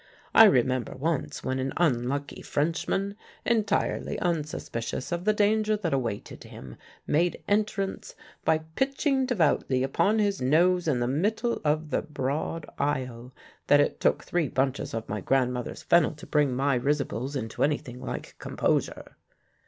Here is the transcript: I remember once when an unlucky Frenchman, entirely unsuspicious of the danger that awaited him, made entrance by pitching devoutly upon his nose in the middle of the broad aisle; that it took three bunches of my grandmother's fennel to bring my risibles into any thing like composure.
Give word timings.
I 0.33 0.45
remember 0.45 0.95
once 0.95 1.43
when 1.43 1.59
an 1.59 1.73
unlucky 1.77 2.41
Frenchman, 2.41 3.15
entirely 3.45 4.17
unsuspicious 4.17 5.11
of 5.11 5.25
the 5.25 5.31
danger 5.33 5.77
that 5.77 5.93
awaited 5.93 6.43
him, 6.45 6.77
made 7.05 7.43
entrance 7.47 8.15
by 8.43 8.61
pitching 8.73 9.27
devoutly 9.27 9.83
upon 9.83 10.17
his 10.17 10.41
nose 10.41 10.87
in 10.87 11.01
the 11.01 11.07
middle 11.07 11.61
of 11.63 11.91
the 11.91 12.01
broad 12.01 12.65
aisle; 12.79 13.31
that 13.67 13.79
it 13.79 13.99
took 13.99 14.23
three 14.23 14.47
bunches 14.47 14.95
of 14.95 15.07
my 15.07 15.21
grandmother's 15.21 15.83
fennel 15.83 16.13
to 16.13 16.25
bring 16.25 16.55
my 16.55 16.75
risibles 16.79 17.35
into 17.35 17.61
any 17.63 17.77
thing 17.77 18.01
like 18.01 18.33
composure. 18.39 19.17